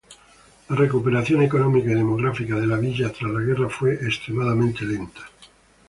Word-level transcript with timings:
La 0.67 0.75
recuperación 0.75 1.43
económica 1.43 1.91
y 1.91 1.93
demográfica 1.93 2.55
de 2.55 2.65
la 2.65 2.77
villa 2.79 3.11
tras 3.11 3.31
la 3.31 3.39
guerra 3.39 3.69
fue 3.69 3.93
extremadamente 3.93 4.83
lenta. 4.83 5.21